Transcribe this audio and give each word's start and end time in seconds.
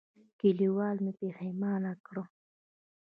کلیوالو 0.39 1.01
مې 1.05 1.13
پښېمانه 1.19 1.91
کړم. 2.05 2.27